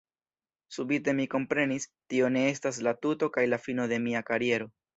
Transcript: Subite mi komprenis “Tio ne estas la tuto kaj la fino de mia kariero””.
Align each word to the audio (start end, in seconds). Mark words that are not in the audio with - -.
Subite 0.77 1.13
mi 1.19 1.25
komprenis 1.33 1.85
“Tio 2.15 2.33
ne 2.39 2.45
estas 2.55 2.81
la 2.89 2.97
tuto 3.07 3.33
kaj 3.39 3.47
la 3.53 3.63
fino 3.69 3.89
de 3.95 4.05
mia 4.11 4.27
kariero””. 4.35 4.73